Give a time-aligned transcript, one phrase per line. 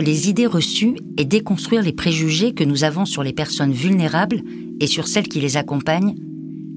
[0.00, 4.42] Les idées reçues et déconstruire les préjugés que nous avons sur les personnes vulnérables
[4.80, 6.16] et sur celles qui les accompagnent,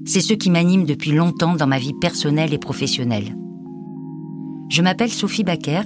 [0.04, 3.36] c'est ce qui m'anime depuis longtemps dans ma vie personnelle et professionnelle.
[4.70, 5.82] Je m'appelle Sophie Baker,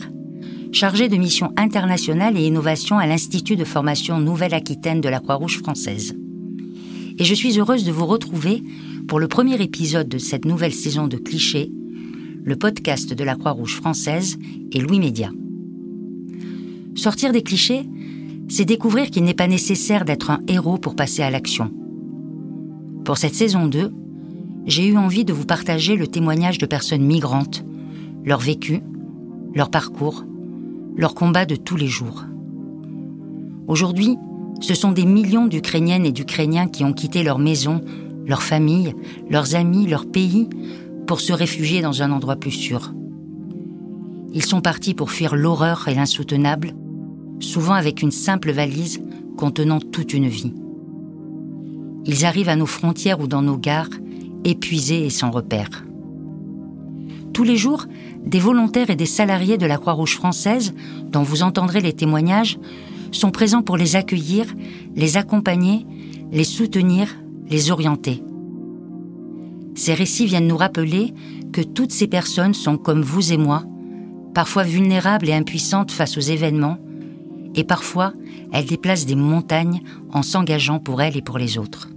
[0.73, 6.15] chargée de mission internationale et innovation à l'Institut de formation Nouvelle-Aquitaine de la Croix-Rouge française.
[7.19, 8.63] Et je suis heureuse de vous retrouver
[9.09, 11.73] pour le premier épisode de cette nouvelle saison de Clichés,
[12.45, 14.39] le podcast de la Croix-Rouge française
[14.71, 15.31] et Louis Média.
[16.95, 17.89] Sortir des clichés,
[18.49, 21.71] c'est découvrir qu'il n'est pas nécessaire d'être un héros pour passer à l'action.
[23.05, 23.93] Pour cette saison 2,
[24.67, 27.65] j'ai eu envie de vous partager le témoignage de personnes migrantes,
[28.25, 28.83] leur vécu,
[29.55, 30.25] leur parcours,
[30.97, 32.25] leur combat de tous les jours.
[33.67, 34.17] Aujourd'hui,
[34.61, 37.81] ce sont des millions d'Ukrainiennes et d'Ukrainiens qui ont quitté leur maison,
[38.27, 38.95] leur famille,
[39.31, 40.49] leurs amis, leur pays,
[41.07, 42.93] pour se réfugier dans un endroit plus sûr.
[44.35, 46.75] Ils sont partis pour fuir l'horreur et l'insoutenable,
[47.43, 49.03] souvent avec une simple valise
[49.37, 50.55] contenant toute une vie.
[52.05, 53.91] Ils arrivent à nos frontières ou dans nos gares,
[54.45, 55.85] épuisés et sans repère.
[57.33, 57.87] Tous les jours,
[58.25, 60.75] des volontaires et des salariés de la Croix-Rouge française,
[61.11, 62.59] dont vous entendrez les témoignages,
[63.11, 64.47] sont présents pour les accueillir,
[64.95, 65.87] les accompagner,
[66.31, 67.09] les soutenir,
[67.49, 68.23] les orienter.
[69.75, 71.15] Ces récits viennent nous rappeler
[71.53, 73.65] que toutes ces personnes sont comme vous et moi,
[74.35, 76.79] parfois vulnérables et impuissantes face aux événements,
[77.55, 78.13] et parfois
[78.53, 81.89] elles déplacent des montagnes en s'engageant pour elles et pour les autres.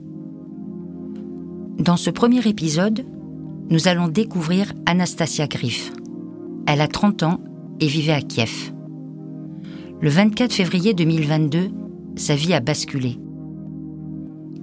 [1.80, 3.06] Dans ce premier épisode,
[3.70, 5.92] nous allons découvrir Anastasia Griff.
[6.68, 7.40] Elle a 30 ans
[7.80, 8.72] et vivait à Kiev.
[10.02, 11.72] Le 24 février 2022,
[12.16, 13.20] sa vie a basculé.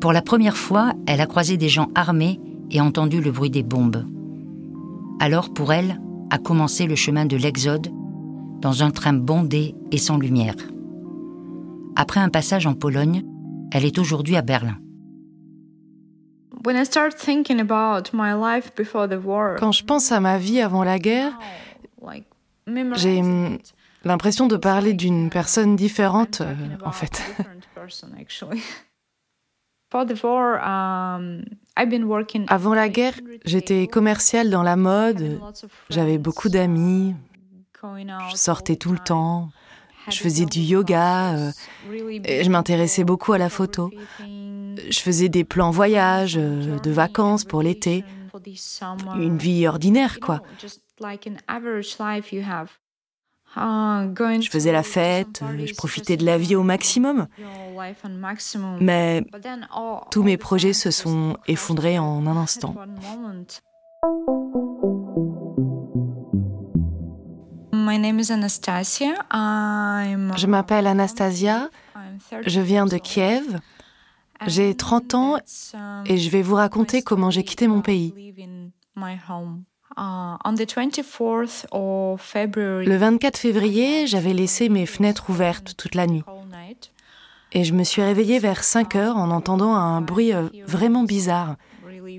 [0.00, 2.40] Pour la première fois, elle a croisé des gens armés
[2.70, 4.04] et entendu le bruit des bombes.
[5.20, 6.00] Alors, pour elle,
[6.30, 7.88] a commencé le chemin de l'exode
[8.60, 10.56] dans un train bondé et sans lumière.
[11.96, 13.24] Après un passage en Pologne,
[13.70, 14.78] elle est aujourd'hui à Berlin.
[19.58, 21.38] Quand je pense à ma vie avant la guerre,
[22.94, 23.22] j'ai
[24.04, 26.54] l'impression de parler d'une personne différente, euh,
[26.84, 27.22] en fait.
[29.94, 31.44] Um,
[32.48, 33.12] avant la guerre,
[33.44, 35.38] j'étais commerciale dans la mode,
[35.90, 37.14] j'avais beaucoup d'amis,
[37.82, 39.50] je sortais tout le temps,
[40.08, 41.52] je faisais du yoga, euh,
[41.90, 43.90] je m'intéressais beaucoup à la photo.
[44.26, 48.04] Je faisais des plans voyage, euh, de vacances pour l'été.
[49.16, 50.42] Une vie ordinaire, quoi.
[53.54, 57.28] Je faisais la fête, je profitais de la vie au maximum.
[58.80, 59.22] Mais
[60.10, 62.74] tous mes projets se sont effondrés en un instant.
[70.36, 71.68] Je m'appelle Anastasia,
[72.46, 73.60] je viens de Kiev.
[74.46, 75.36] J'ai 30 ans
[76.06, 78.34] et je vais vous raconter comment j'ai quitté mon pays.
[82.84, 86.24] Le 24 février, j'avais laissé mes fenêtres ouvertes toute la nuit.
[87.52, 91.56] Et je me suis réveillée vers 5 heures en entendant un bruit euh, vraiment bizarre.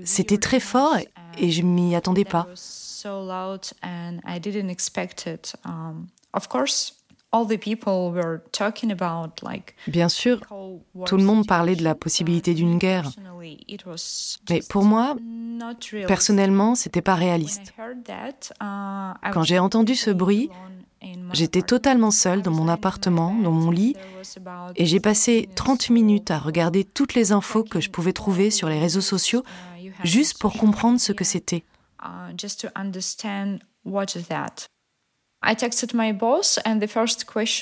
[0.04, 0.96] C'était très fort
[1.38, 2.46] et je m'y attendais pas.
[9.88, 10.40] Bien sûr,
[11.06, 13.10] tout le monde parlait de la possibilité d'une guerre.
[14.48, 15.16] Mais pour moi,
[16.06, 17.74] personnellement, c'était pas réaliste.
[18.62, 20.48] Uh, Quand j'ai entendu ce bruit,
[21.32, 23.96] j'étais totalement seule dans mon appartement, dans mon lit,
[24.76, 28.68] et j'ai passé 30 minutes à regarder toutes les infos que je pouvais trouver sur
[28.68, 29.42] les réseaux sociaux,
[29.80, 31.64] uh, juste pour comprendre ce que c'était.
[32.04, 32.34] Uh,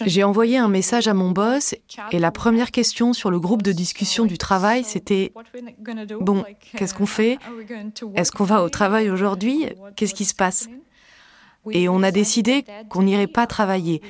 [0.06, 1.74] j'ai envoyé un message à mon boss
[2.12, 5.32] et la première question sur le groupe de discussion du travail, c'était
[6.20, 6.44] Bon,
[6.76, 7.38] qu'est-ce qu'on fait?
[8.14, 9.66] Est-ce qu'on va au travail aujourd'hui?
[9.96, 10.68] Qu'est-ce qui se passe?
[11.70, 14.02] et on a décidé qu'on n'irait pas travailler,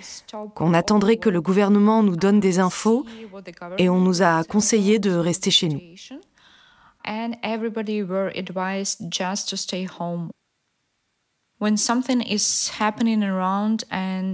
[0.54, 3.04] qu'on attendrait que le gouvernement nous donne des infos
[3.78, 5.80] et on nous a conseillé de rester chez nous.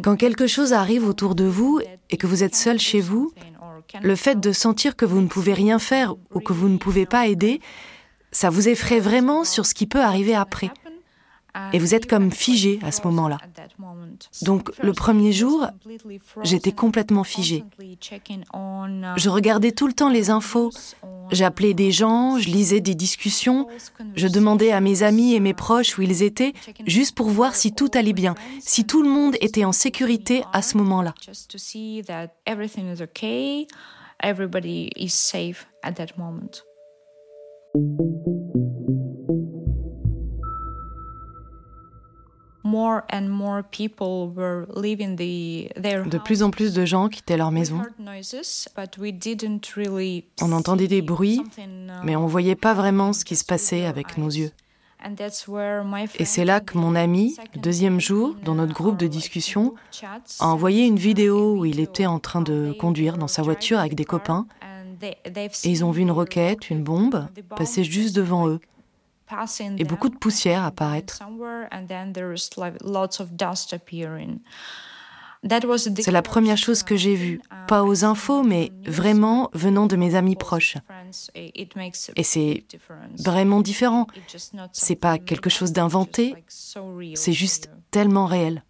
[0.03, 3.33] Quand quelque chose arrive autour de vous et que vous êtes seul chez vous,
[4.01, 7.05] le fait de sentir que vous ne pouvez rien faire ou que vous ne pouvez
[7.05, 7.61] pas aider,
[8.33, 10.71] ça vous effraie vraiment sur ce qui peut arriver après.
[11.73, 13.39] Et vous êtes comme figé à ce moment-là.
[14.43, 15.67] Donc le premier jour,
[16.43, 17.65] j'étais complètement figé.
[19.17, 20.71] Je regardais tout le temps les infos,
[21.31, 23.67] j'appelais des gens, je lisais des discussions,
[24.15, 26.53] je demandais à mes amis et mes proches où ils étaient,
[26.87, 30.63] juste pour voir si tout allait bien, si tout le monde était en sécurité à
[30.63, 31.15] ce moment-là.
[46.09, 47.83] De plus en plus de gens quittaient leur maison.
[50.43, 51.63] On entendait des bruits, uh,
[52.05, 54.51] mais on ne voyait pas vraiment ce qui se passait avec nos yeux.
[56.19, 59.75] Et c'est là que mon ami, le deuxième jour, dans notre groupe de discussion,
[60.41, 63.95] a envoyé une vidéo où il était en train de conduire dans sa voiture avec
[63.95, 64.47] des copains.
[65.03, 65.17] Et
[65.65, 68.61] ils ont vu une roquette, une bombe, passer juste devant eux
[69.77, 71.23] et beaucoup de poussière apparaître.
[76.01, 80.17] C'est la première chose que j'ai vue, pas aux infos, mais vraiment venant de mes
[80.17, 80.77] amis proches.
[81.45, 82.65] Et c'est
[83.19, 84.07] vraiment différent.
[84.73, 86.35] C'est pas quelque chose d'inventé,
[87.15, 88.65] c'est juste tellement réel.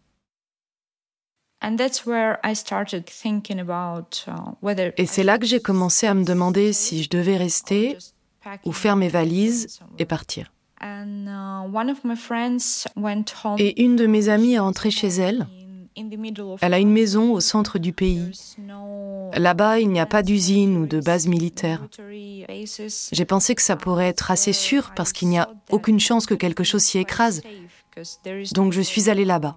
[4.97, 7.99] Et c'est là que j'ai commencé à me demander si je devais rester
[8.65, 10.53] ou faire mes valises et partir.
[10.81, 11.05] Uh,
[13.59, 15.47] et une de mes amies est rentrée chez elle.
[16.61, 18.31] Elle a une maison au centre du pays.
[19.35, 21.87] Là-bas, il n'y a pas d'usine ou de base militaire.
[23.13, 26.35] J'ai pensé que ça pourrait être assez sûr parce qu'il n'y a aucune chance que
[26.35, 27.43] quelque chose s'y écrase.
[28.55, 29.57] Donc je suis allée là-bas.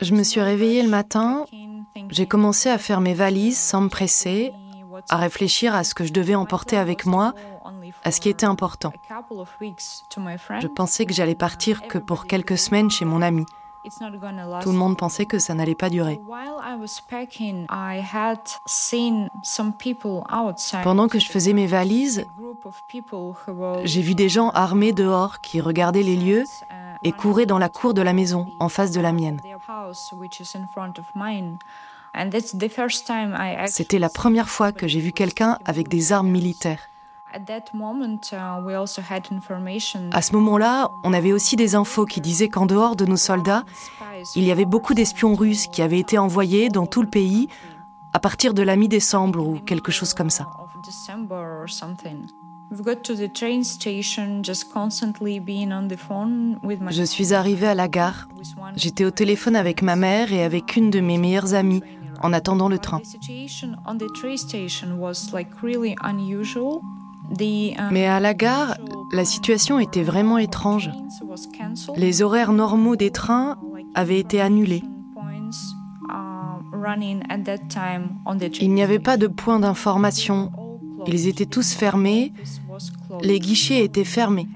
[0.00, 1.44] Je me suis réveillée le matin,
[2.10, 4.52] j'ai commencé à faire mes valises sans me presser,
[5.08, 7.34] à réfléchir à ce que je devais emporter avec moi,
[8.02, 8.92] à ce qui était important.
[10.60, 13.44] Je pensais que j'allais partir que pour quelques semaines chez mon ami.
[13.84, 16.20] Tout le monde pensait que ça n'allait pas durer.
[20.82, 22.26] Pendant que je faisais mes valises,
[23.84, 26.44] j'ai vu des gens armés dehors qui regardaient les lieux
[27.02, 29.40] et couraient dans la cour de la maison en face de la mienne.
[33.66, 36.88] C'était la première fois que j'ai vu quelqu'un avec des armes militaires.
[37.32, 37.38] Uh,
[40.12, 43.64] à ce moment-là, on avait aussi des infos qui disaient qu'en dehors de nos soldats,
[44.36, 47.48] il y avait beaucoup d'espions russes qui avaient été envoyés dans tout le pays
[48.12, 50.46] à partir de la mi-décembre ou quelque chose comme ça.
[56.90, 58.28] Je suis arrivée à la gare.
[58.76, 61.82] J'étais au téléphone avec ma mère et avec une de mes meilleures amies
[62.22, 63.00] en attendant le train.
[67.90, 68.76] Mais à la gare,
[69.12, 70.90] la situation était vraiment étrange.
[71.96, 73.58] Les horaires normaux des trains
[73.94, 74.82] avaient été annulés.
[78.60, 80.50] Il n'y avait pas de points d'information.
[81.06, 82.32] Ils étaient tous fermés.
[83.22, 84.48] Les guichets étaient fermés.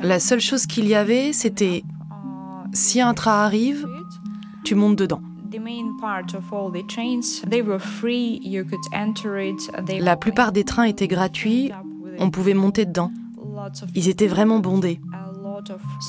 [0.00, 1.82] La seule chose qu'il y avait, c'était
[2.72, 3.86] si un train arrive,
[4.64, 5.20] tu montes dedans.
[10.00, 11.72] La plupart des trains étaient gratuits,
[12.18, 13.10] on pouvait monter dedans.
[13.94, 15.00] Ils étaient vraiment bondés.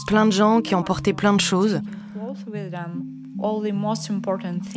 [0.07, 1.81] Plein de gens qui emportaient plein de choses.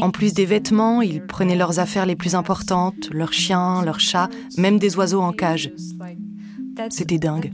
[0.00, 4.28] En plus des vêtements, ils prenaient leurs affaires les plus importantes, leurs chiens, leurs chats,
[4.56, 5.72] même des oiseaux en cage.
[6.90, 7.52] C'était dingue.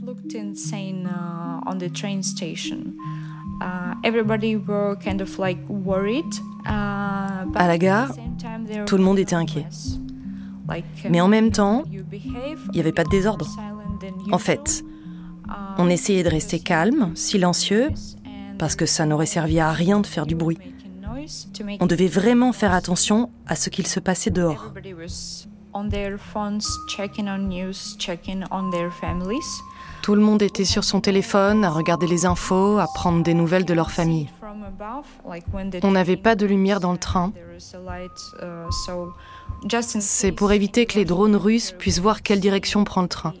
[7.55, 8.11] À la gare,
[8.85, 9.65] tout le monde était inquiet.
[11.09, 13.47] Mais en même temps, il n'y avait pas de désordre.
[14.31, 14.83] En fait,
[15.77, 17.89] on essayait de rester calme, silencieux,
[18.57, 20.57] parce que ça n'aurait servi à rien de faire du bruit.
[21.79, 24.73] On devait vraiment faire attention à ce qu'il se passait dehors.
[30.05, 33.65] Tout le monde était sur son téléphone à regarder les infos, à prendre des nouvelles
[33.65, 34.29] de leur famille.
[35.81, 37.33] On n'avait pas de lumière dans le train.
[39.99, 43.33] C'est pour éviter que les drones russes puissent voir quelle direction prend le train.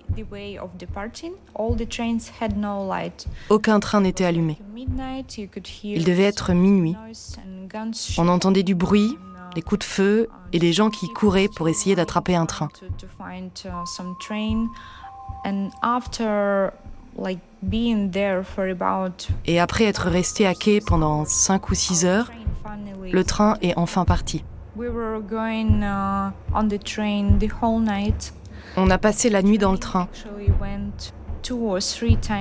[3.49, 4.57] Aucun train n'était allumé.
[5.83, 6.95] Il devait être minuit.
[8.17, 9.19] On entendait du bruit,
[9.53, 12.69] des coups de feu et des gens qui couraient pour essayer d'attraper un train.
[19.45, 22.31] Et après être resté à quai pendant 5 ou 6 heures,
[23.11, 24.43] le train est enfin parti.
[28.77, 30.07] On a passé la nuit dans le train.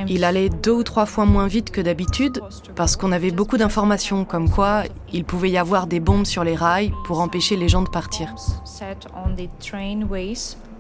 [0.09, 2.41] Il allait deux ou trois fois moins vite que d'habitude
[2.75, 6.57] parce qu'on avait beaucoup d'informations comme quoi il pouvait y avoir des bombes sur les
[6.57, 8.35] rails pour empêcher les gens de partir.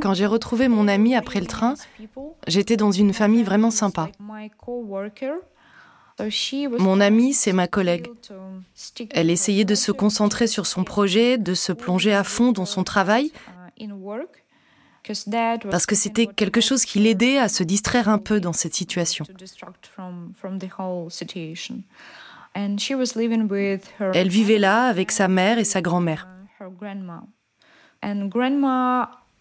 [0.00, 1.74] Quand j'ai retrouvé mon ami après le train,
[2.46, 4.08] j'étais dans une famille vraiment sympa.
[6.78, 8.08] Mon amie, c'est ma collègue.
[9.10, 12.82] Elle essayait de se concentrer sur son projet, de se plonger à fond dans son
[12.82, 13.30] travail,
[15.70, 19.24] parce que c'était quelque chose qui l'aidait à se distraire un peu dans cette situation.
[24.14, 26.28] Elle vivait là avec sa mère et sa grand-mère.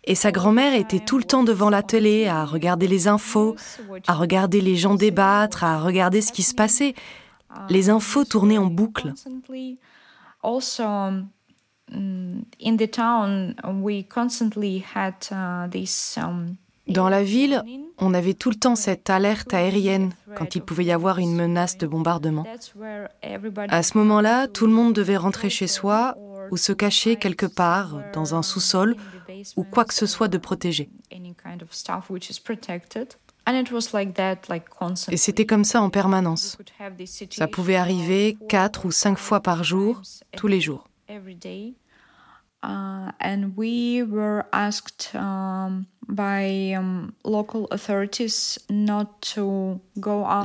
[0.10, 3.58] Et sa grand-mère était tout le temps devant la télé à regarder les infos,
[4.08, 6.96] à regarder les gens débattre, à regarder ce qui se passait.
[7.70, 9.14] Les infos tournaient en boucle.
[16.88, 17.64] Dans la ville,
[17.98, 21.78] on avait tout le temps cette alerte aérienne quand il pouvait y avoir une menace
[21.78, 22.46] de bombardement.
[23.70, 26.16] À ce moment-là, tout le monde devait rentrer chez soi
[26.52, 28.96] ou se cacher quelque part dans un sous-sol
[29.56, 30.90] ou quoi que ce soit de protégé.
[35.10, 36.58] Et c'était comme ça en permanence.
[37.32, 40.02] Ça pouvait arriver quatre ou cinq fois par jour,
[40.36, 40.88] tous les jours.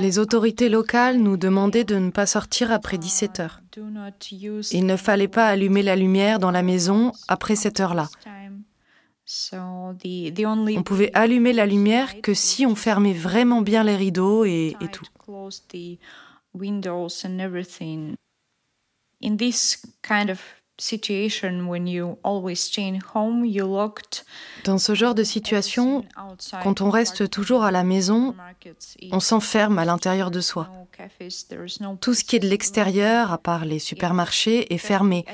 [0.01, 3.61] Les autorités locales nous demandaient de ne pas sortir après 17 heures.
[4.73, 8.09] Il ne fallait pas allumer la lumière dans la maison après cette heure-là.
[10.77, 14.89] On pouvait allumer la lumière que si on fermait vraiment bien les rideaux et, et
[14.89, 15.07] tout.
[24.65, 26.05] Dans ce genre de situation,
[26.63, 28.35] quand on reste toujours à la maison,
[29.11, 30.69] on s'enferme à l'intérieur de soi.
[32.01, 35.25] Tout ce qui est de l'extérieur, à part les supermarchés, est fermé.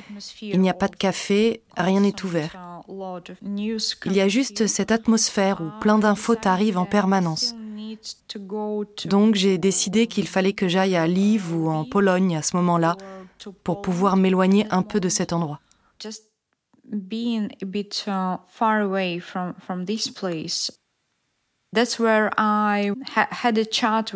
[0.43, 2.83] Il n'y a pas de café, rien n'est ouvert.
[4.05, 7.55] Il y a juste cette atmosphère où plein d'infos arrivent en permanence.
[9.07, 12.97] Donc j'ai décidé qu'il fallait que j'aille à Lviv ou en Pologne à ce moment-là
[13.64, 15.61] pour pouvoir m'éloigner un peu de cet endroit.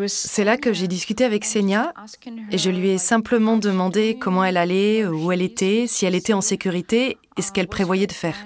[0.06, 1.92] C'est là que j'ai discuté avec Senia
[2.50, 6.32] et je lui ai simplement demandé comment elle allait, où elle était, si elle était
[6.32, 8.36] en sécurité et ce qu'elle prévoyait de faire.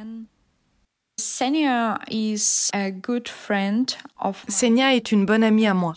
[4.48, 5.94] Senia est une bonne amie à moi.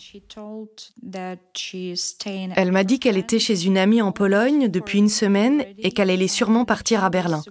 [2.56, 6.08] Elle m'a dit qu'elle était chez une amie en Pologne depuis une semaine et qu'elle
[6.08, 7.42] allait sûrement partir à Berlin.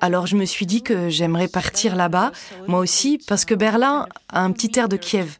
[0.00, 2.30] Alors je me suis dit que j'aimerais partir là-bas,
[2.68, 5.36] moi aussi, parce que Berlin a un petit air de Kiev.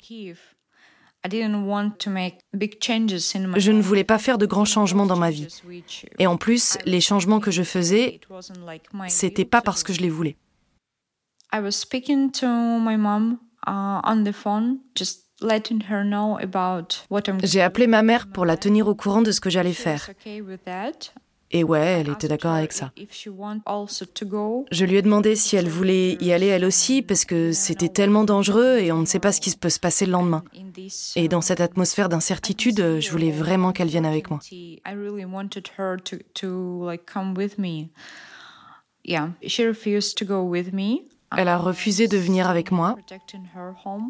[3.57, 5.47] Je ne voulais pas faire de grands changements dans ma vie.
[6.19, 8.21] Et en plus, les changements que je faisais,
[9.09, 10.37] c'était pas parce que je les voulais.
[17.45, 20.11] J'ai appelé ma mère pour la tenir au courant de ce que j'allais faire.
[21.54, 22.92] Et ouais, elle était d'accord avec ça.
[24.71, 28.25] Je lui ai demandé si elle voulait y aller elle aussi, parce que c'était tellement
[28.25, 30.44] dangereux et on ne sait pas ce qui peut se passer le lendemain.
[31.14, 34.40] Et dans cette atmosphère d'incertitude, je voulais vraiment qu'elle vienne avec moi.
[41.37, 42.97] Elle a refusé de venir avec moi.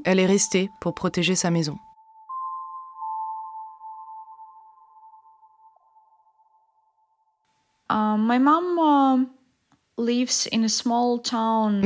[0.05, 1.79] Elle est restée pour protéger sa maison.
[7.93, 8.27] Uh, uh,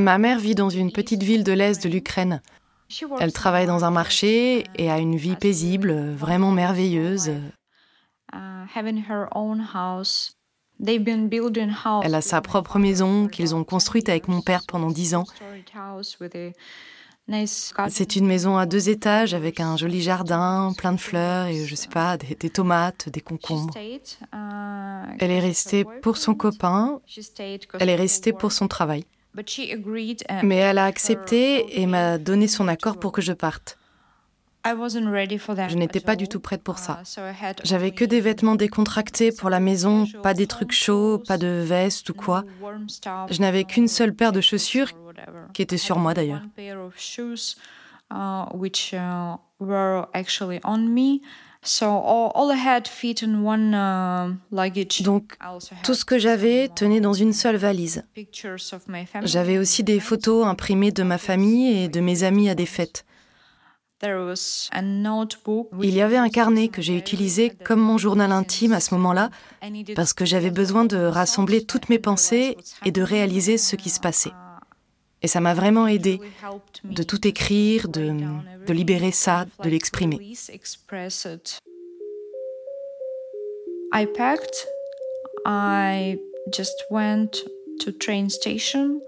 [0.01, 2.41] Ma mère vit dans une petite ville de l'Est de l'Ukraine.
[3.19, 7.31] Elle travaille dans un marché et a une vie paisible, vraiment merveilleuse.
[8.33, 8.65] Uh,
[12.03, 15.25] Elle a sa propre maison qu'ils ont construite avec mon père pendant dix ans.
[17.89, 21.75] C'est une maison à deux étages avec un joli jardin, plein de fleurs et je
[21.75, 23.73] sais pas, des, des tomates, des concombres.
[25.19, 27.01] Elle est restée pour son copain,
[27.79, 29.03] elle est restée pour son travail.
[30.43, 33.77] Mais elle a accepté et m'a donné son accord pour que je parte.
[34.65, 37.01] Je n'étais pas du tout prête pour ça.
[37.63, 42.09] J'avais que des vêtements décontractés pour la maison, pas des trucs chauds, pas de veste
[42.09, 42.43] ou quoi.
[43.29, 44.91] Je n'avais qu'une seule paire de chaussures
[45.53, 46.41] qui était sur moi d'ailleurs.
[55.03, 55.37] Donc,
[55.83, 58.05] tout ce que j'avais tenait dans une seule valise.
[59.23, 63.05] J'avais aussi des photos imprimées de ma famille et de mes amis à des fêtes.
[64.03, 69.31] Il y avait un carnet que j'ai utilisé comme mon journal intime à ce moment-là,
[69.95, 73.99] parce que j'avais besoin de rassembler toutes mes pensées et de réaliser ce qui se
[73.99, 74.31] passait.
[75.23, 76.19] Et ça m'a vraiment aidé
[76.83, 78.13] de tout écrire, de,
[78.65, 80.19] de libérer ça, de l'exprimer.
[83.93, 84.67] I packed.
[85.45, 86.19] I
[86.51, 87.31] just went
[87.79, 89.01] to train station.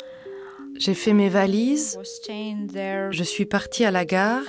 [0.78, 4.44] J'ai fait mes valises, je suis partie à la gare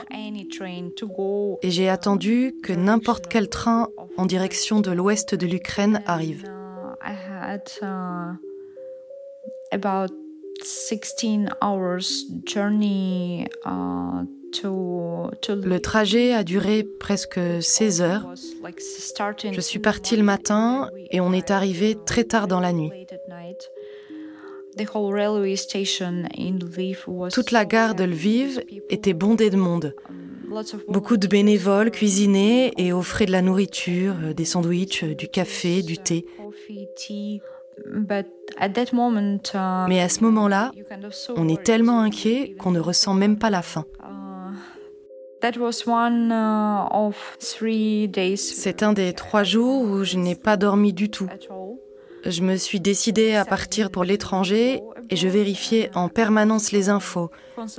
[1.62, 6.44] et j'ai attendu que n'importe quel train en direction de l'ouest de l'Ukraine arrive.
[15.48, 18.34] Le trajet a duré presque 16 heures.
[19.52, 22.90] Je suis partie le matin et on est arrivé très tard dans la nuit.
[27.32, 29.94] Toute la gare de Lviv était bondée de monde.
[30.08, 30.30] Um,
[30.88, 35.82] Beaucoup de bénévoles cuisinaient et offraient de la nourriture, euh, des sandwichs, euh, du café,
[35.82, 36.26] du thé.
[39.88, 40.72] Mais à ce moment-là,
[41.36, 43.84] on est tellement inquiet qu'on ne ressent même pas la faim.
[44.02, 44.54] Uh,
[48.36, 51.28] C'est un des trois jours où je n'ai pas dormi du tout.
[52.26, 57.30] Je me suis décidée à partir pour l'étranger et je vérifiais en permanence les infos.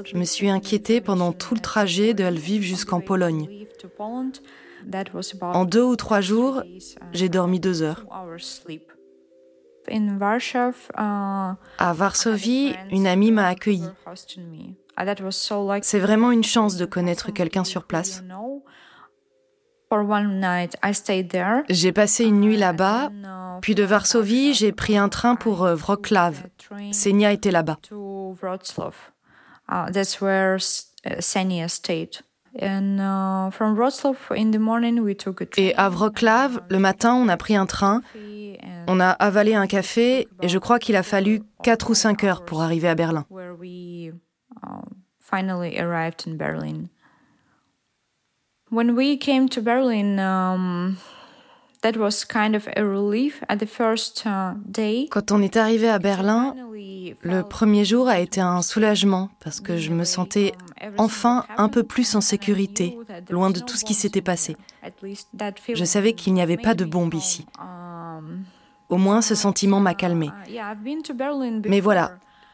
[0.04, 3.68] Je me suis inquiétée pendant tout le trajet de Lviv jusqu'en Pologne.
[5.42, 6.64] En deux ou trois jours,
[7.14, 8.04] j'ai dormi deux heures.
[11.78, 13.90] À Varsovie, une amie m'a accueillie.
[15.84, 18.24] C'est vraiment une chance de connaître quelqu'un sur place.
[21.70, 23.10] J'ai passé une nuit là-bas,
[23.62, 26.32] puis de Varsovie, j'ai pris un train pour euh, Wroclaw.
[26.94, 27.78] Senia était là-bas.
[35.58, 38.02] Et à Wroclaw, le matin, on a pris un train,
[38.88, 42.44] on a avalé un café, et je crois qu'il a fallu 4 ou 5 heures
[42.46, 43.26] pour arriver à Berlin.
[48.72, 50.96] When we came to Berlin, um,
[51.82, 54.26] that was kind of a relief at the first
[54.66, 55.08] day.
[55.10, 56.56] Quand on est arrivé à Berlin,
[57.22, 60.54] le premier jour a été un soulagement parce que je me sentais
[60.98, 62.98] enfin un peu plus en sécurité,
[63.30, 64.56] loin de tout ce qui s'était passé.
[65.74, 67.46] Je savais qu'il n'y avait pas de bombe ici.
[68.90, 70.30] Au moins, ce sentiment m'a calmé.
[71.66, 72.12] Mais voilà,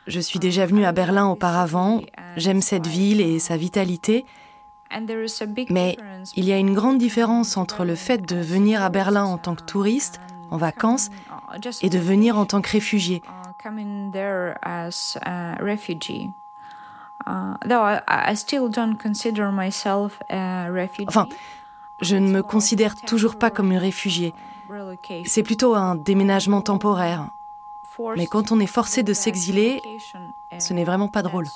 [0.07, 2.01] je suis déjà venue à Berlin auparavant,
[2.37, 4.23] j'aime cette ville et sa vitalité.
[5.69, 5.97] Mais
[6.35, 9.55] il y a une grande différence entre le fait de venir à Berlin en tant
[9.55, 10.21] que touriste,
[10.51, 11.09] en vacances,
[11.81, 13.21] et de venir en tant que réfugié.
[21.07, 21.27] Enfin,
[22.01, 24.33] je ne me considère toujours pas comme une réfugiée.
[25.25, 27.29] C'est plutôt un déménagement temporaire.
[28.15, 29.81] Mais quand on est forcé de s'exiler,
[30.59, 31.47] ce n'est vraiment pas drôle.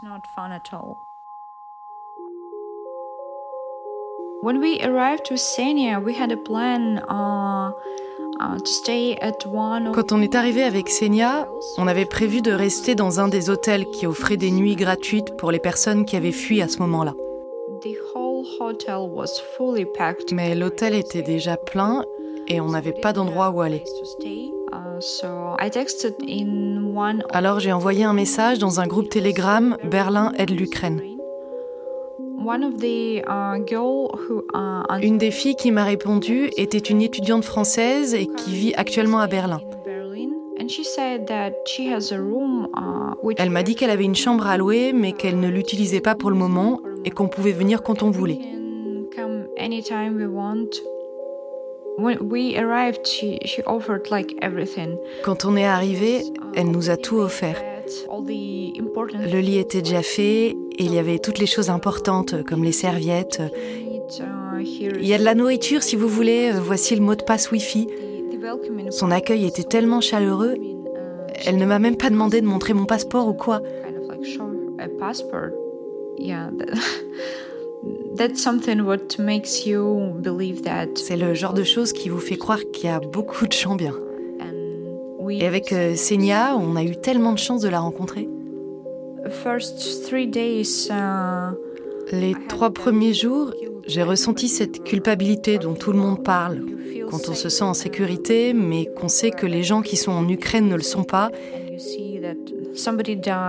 [9.94, 13.86] Quand on est arrivé avec Senia, on avait prévu de rester dans un des hôtels
[13.92, 17.14] qui offrait des nuits gratuites pour les personnes qui avaient fui à ce moment-là.
[20.32, 22.04] Mais l'hôtel était déjà plein
[22.48, 23.84] et on n'avait pas d'endroit où aller.
[27.32, 31.11] Alors j'ai envoyé un message dans un groupe Telegram Berlin aide l'Ukraine.
[32.42, 33.58] Uh,
[34.54, 39.20] uh, une des filles qui m'a répondu était une étudiante française et qui vit actuellement
[39.20, 39.62] à Berlin.
[43.38, 46.30] Elle m'a dit qu'elle avait une chambre à louer, mais qu'elle ne l'utilisait pas pour
[46.32, 48.40] le moment et qu'on pouvait venir quand on voulait.
[55.24, 56.24] Quand on est arrivé,
[56.56, 57.71] elle nous a tout offert.
[58.18, 62.72] Le lit était déjà fait et il y avait toutes les choses importantes comme les
[62.72, 63.42] serviettes.
[64.60, 67.88] Il y a de la nourriture si vous voulez, voici le mot de passe Wi-Fi.
[68.90, 70.56] Son accueil était tellement chaleureux,
[71.46, 73.62] elle ne m'a même pas demandé de montrer mon passeport ou quoi.
[80.96, 83.76] C'est le genre de choses qui vous fait croire qu'il y a beaucoup de gens
[83.76, 83.96] bien.
[85.30, 88.28] Et avec euh, Senia, on a eu tellement de chance de la rencontrer.
[89.24, 89.30] Uh,
[92.12, 93.54] Les trois premiers jours,
[93.88, 96.66] j'ai ressenti cette culpabilité dont tout le monde parle,
[97.10, 100.28] quand on se sent en sécurité, mais qu'on sait que les gens qui sont en
[100.28, 101.30] Ukraine ne le sont pas,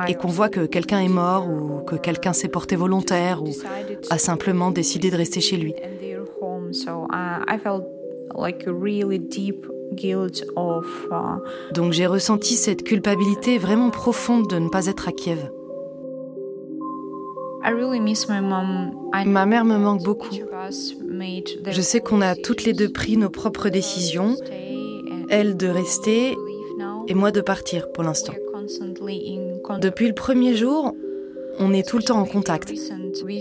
[0.08, 3.50] et qu'on voit que quelqu'un est mort ou que quelqu'un s'est porté volontaire ou
[4.10, 5.74] a simplement décidé de rester chez lui.
[11.74, 15.50] Donc j'ai ressenti cette culpabilité vraiment profonde de ne pas être à Kiev.
[19.24, 20.34] Ma mère me manque beaucoup.
[21.66, 24.36] Je sais qu'on a toutes les deux pris nos propres décisions,
[25.28, 26.36] elle de rester
[27.08, 28.34] et moi de partir pour l'instant.
[29.80, 30.94] Depuis le premier jour,
[31.58, 32.72] on est tout le temps en contact,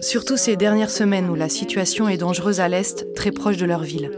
[0.02, 3.84] surtout ces dernières semaines où la situation est dangereuse à l'est, très proche de leur
[3.84, 4.12] ville.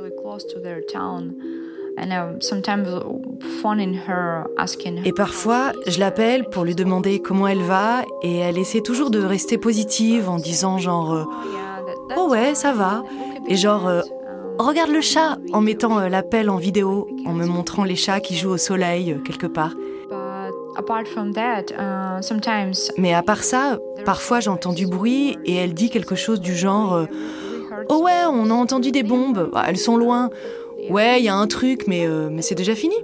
[5.06, 9.20] Et parfois, je l'appelle pour lui demander comment elle va et elle essaie toujours de
[9.20, 11.24] rester positive en disant genre euh,
[12.18, 13.04] Oh ouais, ça va.
[13.48, 14.02] Et genre euh,
[14.60, 18.36] Regarde le chat en mettant euh, l'appel en vidéo, en me montrant les chats qui
[18.36, 19.74] jouent au soleil quelque part.
[22.98, 27.08] Mais à part ça, parfois j'entends du bruit et elle dit quelque chose du genre
[27.90, 30.30] Oh ouais, on a entendu des bombes, bah, elles sont loin.
[30.90, 32.96] Ouais, il y a un truc, mais, euh, mais c'est déjà fini.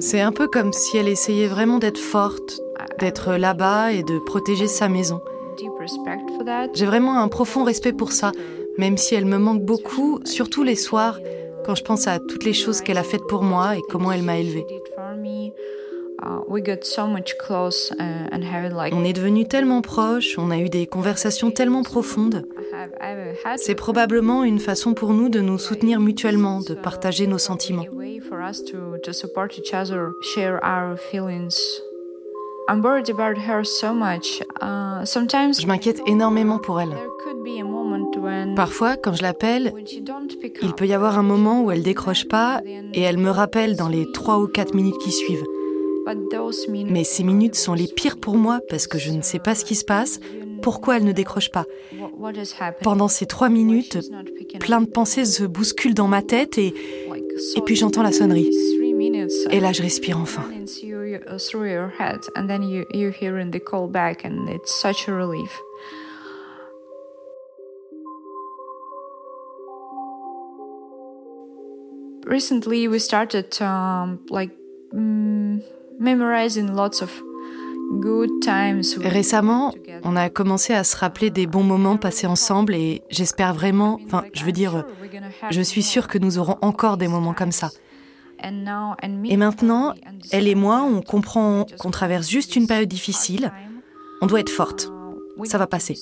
[0.00, 2.60] C'est un peu comme si elle essayait vraiment d'être forte,
[2.98, 5.20] d'être là-bas et de protéger sa maison.
[6.74, 8.32] J'ai vraiment un profond respect pour ça,
[8.78, 11.18] même si elle me manque beaucoup, surtout les soirs,
[11.64, 14.22] quand je pense à toutes les choses qu'elle a faites pour moi et comment elle
[14.22, 14.66] m'a élevée.
[18.92, 22.46] On est devenus tellement proches, on a eu des conversations tellement profondes.
[23.56, 27.86] C'est probablement une façon pour nous de nous soutenir mutuellement, de partager nos sentiments.
[35.58, 36.96] Je m'inquiète énormément pour elle.
[38.56, 39.74] Parfois, quand je l'appelle,
[40.62, 42.62] il peut y avoir un moment où elle décroche pas
[42.94, 45.44] et elle me rappelle dans les 3 ou 4 minutes qui suivent.
[46.86, 49.64] Mais ces minutes sont les pires pour moi parce que je ne sais pas ce
[49.64, 50.20] qui se passe,
[50.62, 51.66] pourquoi elle ne décroche pas.
[52.82, 53.98] Pendant ces trois minutes,
[54.60, 56.74] plein de pensées se bousculent dans ma tête et,
[57.56, 58.50] et puis j'entends la sonnerie.
[59.50, 60.44] Et là, je respire enfin.
[72.26, 74.50] Recently, we started um, like
[79.00, 84.00] Récemment, on a commencé à se rappeler des bons moments passés ensemble et j'espère vraiment,
[84.06, 84.84] enfin, je veux dire,
[85.50, 87.70] je suis sûre que nous aurons encore des moments comme ça.
[89.24, 89.94] Et maintenant,
[90.32, 93.52] elle et moi, on comprend qu'on traverse juste une période difficile.
[94.20, 94.90] On doit être forte.
[95.44, 95.96] Ça va passer.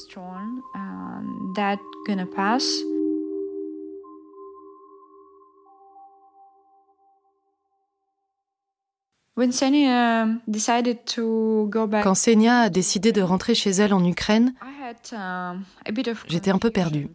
[12.03, 14.53] Quand Senia a décidé de rentrer chez elle en Ukraine,
[16.29, 17.09] j'étais un peu perdue.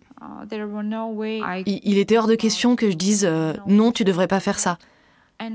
[1.65, 4.79] Il était hors de question que je dise euh, non, tu devrais pas faire ça.
[5.39, 5.51] Et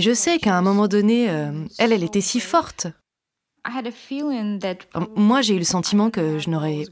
[0.00, 2.86] je sais qu'à un moment donné, euh, elle, elle était si forte.
[5.16, 6.84] Moi, j'ai eu le sentiment que je n'aurais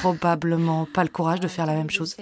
[0.00, 2.16] probablement pas le courage de faire la même chose.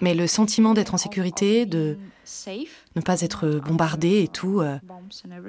[0.00, 1.96] Mais le sentiment d'être en sécurité, de
[2.96, 4.78] ne pas être bombardé et tout, euh,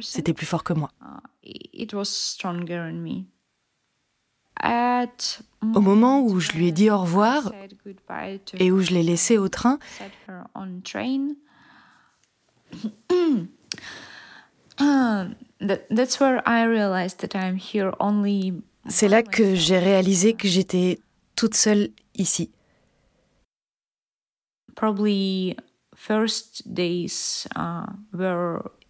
[0.02, 0.92] c'était plus fort que moi.
[5.76, 7.52] Au moment où je lui ai dit au revoir
[8.60, 9.80] et où je l'ai laissé au train,
[18.88, 21.00] c'est là que j'ai réalisé que j'étais
[21.36, 22.52] toute seule ici.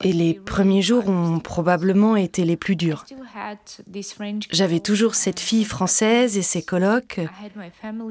[0.01, 3.05] Et les premiers jours ont probablement été les plus durs.
[4.51, 7.19] J'avais toujours cette fille française et ses colocs.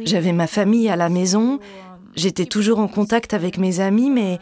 [0.05, 1.59] J'avais ma famille à la maison.
[2.15, 4.39] J'étais toujours en contact avec mes amis, mais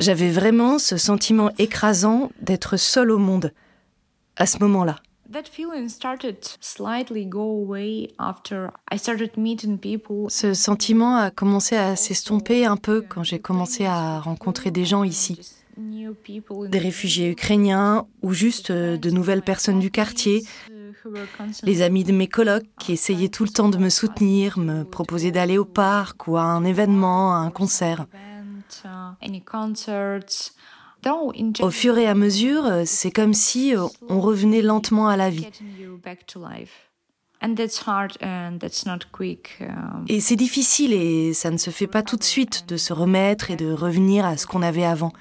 [0.00, 3.52] j'avais vraiment ce sentiment écrasant d'être seule au monde
[4.36, 4.96] à ce moment-là.
[10.30, 15.04] Ce sentiment a commencé à s'estomper un peu quand j'ai commencé à rencontrer des gens
[15.04, 15.38] ici.
[16.70, 20.42] Des réfugiés ukrainiens ou juste euh, de nouvelles personnes du quartier,
[21.62, 25.30] les amis de mes colocs qui essayaient tout le temps de me soutenir, me proposer
[25.30, 28.06] d'aller au parc ou à un événement, à un concert.
[31.60, 35.46] Au fur et à mesure, c'est comme si euh, on revenait lentement à la vie.
[40.08, 43.50] Et c'est difficile et ça ne se fait pas tout de suite de se remettre
[43.50, 45.12] et de revenir à ce qu'on avait avant.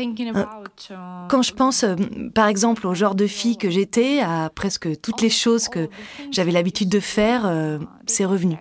[0.00, 1.84] Euh, quand je pense,
[2.34, 5.88] par exemple, au genre de fille que j'étais, à presque toutes les choses que
[6.30, 7.50] j'avais l'habitude de faire,
[8.06, 8.56] c'est revenu.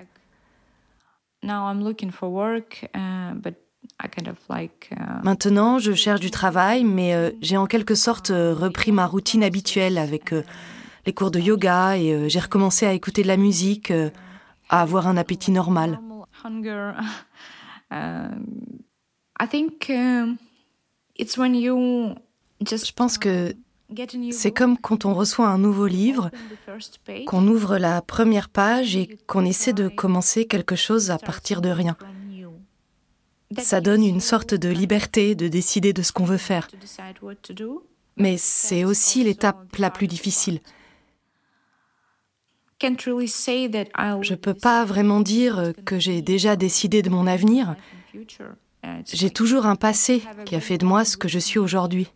[4.00, 9.06] Uh, Maintenant, je cherche du travail, mais euh, j'ai en quelque sorte euh, repris ma
[9.06, 10.44] routine habituelle avec euh,
[11.06, 13.92] les cours de yoga et j'ai recommencé à écouter de la musique,
[14.70, 16.00] à avoir un appétit normal.
[21.20, 23.54] Je pense que
[24.32, 26.30] c'est comme quand on reçoit un nouveau livre,
[27.26, 31.70] qu'on ouvre la première page et qu'on essaie de commencer quelque chose à partir de
[31.70, 31.96] rien.
[33.58, 36.68] Ça donne une sorte de liberté de décider de ce qu'on veut faire.
[38.18, 40.60] Mais c'est aussi l'étape la plus difficile.
[42.82, 47.76] Je ne peux pas vraiment dire que j'ai déjà décidé de mon avenir.
[49.06, 52.08] J'ai toujours un passé qui a fait de moi ce que je suis aujourd'hui.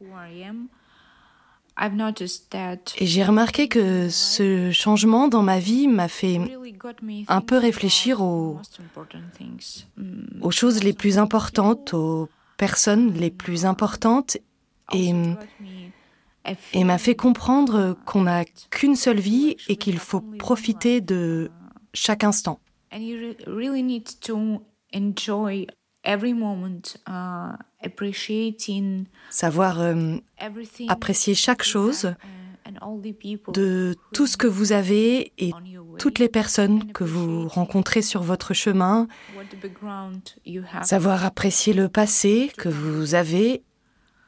[2.97, 6.39] Et j'ai remarqué que ce changement dans ma vie m'a fait
[7.27, 8.59] un peu réfléchir aux,
[10.41, 14.37] aux choses les plus importantes, aux personnes les plus importantes
[14.93, 15.13] et,
[16.73, 21.49] et m'a fait comprendre qu'on n'a qu'une seule vie et qu'il faut profiter de
[21.93, 22.59] chaque instant.
[29.29, 30.17] Savoir euh,
[30.87, 32.15] apprécier chaque chose
[33.53, 35.51] de tout ce que vous avez et
[35.99, 39.07] toutes les personnes que vous rencontrez sur votre chemin,
[40.83, 43.63] savoir apprécier le passé que vous avez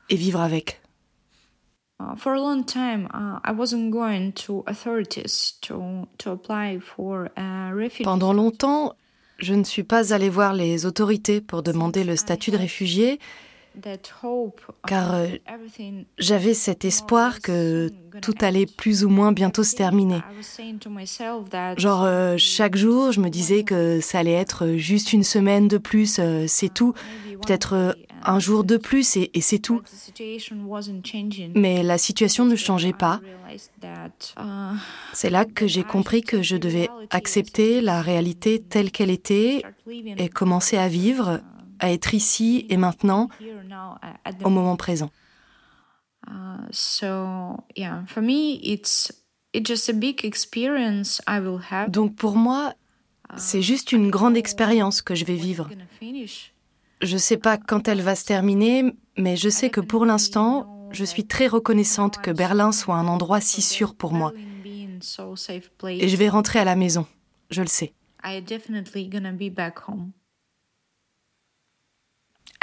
[0.09, 0.81] et vivre avec.
[8.03, 8.93] Pendant longtemps,
[9.43, 13.19] je ne suis pas allée voir les autorités pour demander le statut de réfugié
[14.88, 15.27] car euh,
[16.17, 17.89] j'avais cet espoir que
[18.21, 20.21] tout allait plus ou moins bientôt se terminer.
[21.77, 25.77] Genre, euh, chaque jour, je me disais que ça allait être juste une semaine de
[25.77, 26.93] plus, euh, c'est tout.
[27.45, 29.81] Peut-être un jour de plus et, et c'est tout.
[31.55, 33.19] Mais la situation ne changeait pas.
[35.13, 39.63] C'est là que j'ai compris que je devais accepter la réalité telle qu'elle était
[40.17, 41.41] et commencer à vivre
[41.79, 43.27] à être ici et maintenant,
[44.43, 45.09] au moment présent.
[51.89, 52.73] Donc pour moi,
[53.38, 55.69] c'est juste une grande expérience que je vais vivre.
[57.01, 60.89] Je ne sais pas quand elle va se terminer, mais je sais que pour l'instant,
[60.91, 64.31] je suis très reconnaissante que Berlin soit un endroit si sûr pour moi.
[65.88, 67.05] Et je vais rentrer à la maison,
[67.49, 67.93] je le sais.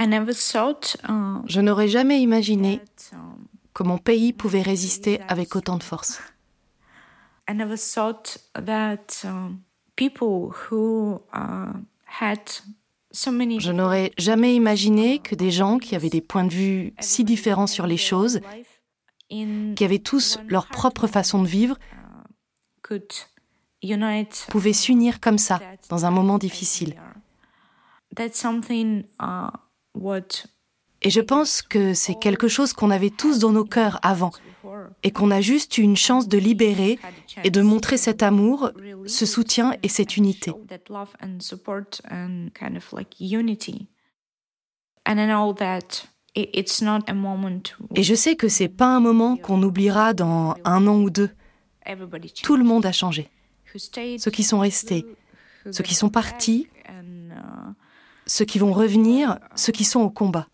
[0.01, 2.81] Uh, Je n'aurais jamais imaginé
[3.13, 3.19] um,
[3.75, 6.21] que mon pays pouvait résister avec autant de force.
[7.51, 7.67] Um,
[11.35, 12.35] uh,
[13.59, 17.67] Je n'aurais jamais imaginé que des gens qui avaient des points de vue si différents
[17.67, 18.41] sur les choses,
[19.29, 21.77] qui avaient tous leur propre façon de vivre,
[22.89, 26.95] uh, pouvaient s'unir comme ça dans un moment difficile.
[31.03, 34.33] Et je pense que c'est quelque chose qu'on avait tous dans nos cœurs avant
[35.03, 36.99] et qu'on a juste eu une chance de libérer
[37.43, 38.71] et de montrer cet amour,
[39.07, 40.53] ce soutien et cette unité.
[47.95, 51.31] Et je sais que c'est pas un moment qu'on oubliera dans un an ou deux.
[52.43, 53.31] Tout le monde a changé.
[53.75, 55.07] Ceux qui sont restés,
[55.71, 56.69] ceux qui sont partis,
[58.31, 60.47] ceux qui vont revenir, ceux qui sont au combat.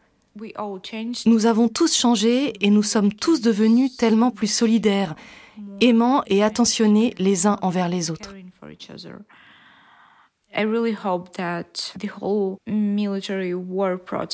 [1.27, 5.15] Nous avons tous changé et nous sommes tous devenus tellement plus solidaires,
[5.81, 8.35] aimants et attentionnés les uns envers les autres.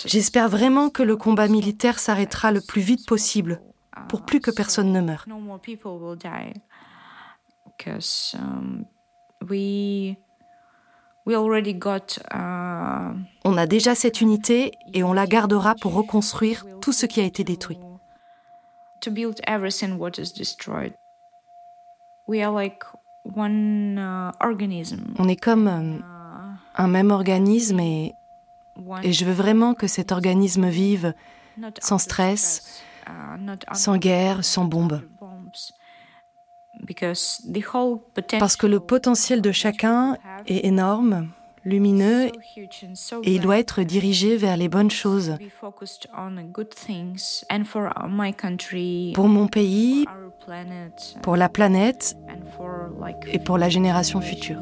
[0.06, 3.60] J'espère vraiment que le combat militaire s'arrêtera le plus vite possible
[4.08, 5.26] pour plus que personne ne meure.
[13.44, 17.24] On a déjà cette unité et on la gardera pour reconstruire tout ce qui a
[17.24, 17.78] été détruit.
[25.18, 25.98] On est comme euh,
[26.76, 28.14] un même organisme et,
[29.02, 31.14] et je veux vraiment que cet organisme vive
[31.80, 32.82] sans stress,
[33.72, 35.02] sans guerre, sans bombes.
[38.38, 41.28] Parce que le potentiel de chacun est énorme,
[41.64, 42.30] lumineux,
[43.22, 45.36] et il doit être dirigé vers les bonnes choses.
[49.14, 50.06] Pour mon pays,
[51.22, 52.16] pour la planète
[53.32, 54.58] et pour la génération future.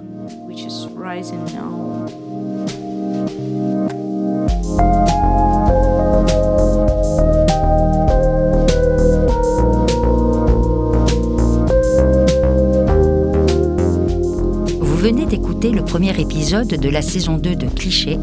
[15.10, 18.16] Venez d'écouter le premier épisode de la saison 2 de Cliché,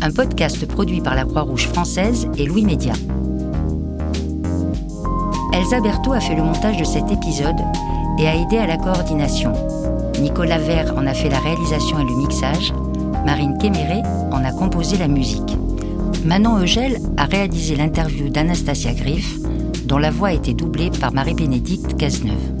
[0.00, 2.94] un podcast produit par la Croix-Rouge française et Louis Média.
[5.52, 7.60] Elsa Berthaud a fait le montage de cet épisode
[8.18, 9.52] et a aidé à la coordination.
[10.18, 12.72] Nicolas Vert en a fait la réalisation et le mixage.
[13.26, 14.00] Marine Kéméré
[14.32, 15.58] en a composé la musique.
[16.24, 19.36] Manon Eugel a réalisé l'interview d'Anastasia Griff,
[19.84, 22.54] dont la voix a été doublée par Marie-Bénédicte Cazeneuve.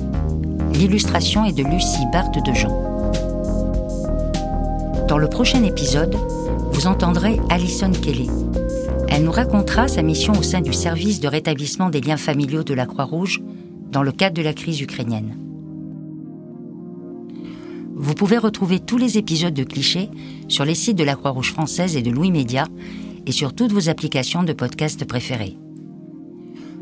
[0.74, 2.85] L'illustration est de Lucie Barthe de Jean.
[5.08, 6.16] Dans le prochain épisode,
[6.72, 8.28] vous entendrez Alison Kelly.
[9.08, 12.74] Elle nous racontera sa mission au sein du service de rétablissement des liens familiaux de
[12.74, 13.40] la Croix-Rouge
[13.92, 15.38] dans le cadre de la crise ukrainienne.
[17.94, 20.10] Vous pouvez retrouver tous les épisodes de Clichés
[20.48, 22.64] sur les sites de la Croix-Rouge française et de Louis Média
[23.26, 25.56] et sur toutes vos applications de podcast préférées.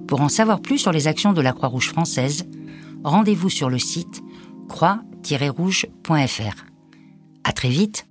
[0.08, 2.46] Pour en savoir plus sur les actions de la Croix-Rouge française,
[3.04, 4.22] rendez-vous sur le site
[4.68, 6.64] croix-rouge.fr.
[7.44, 8.06] À très vite!